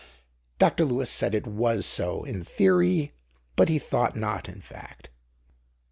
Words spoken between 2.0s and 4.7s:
in theory, but he thought not in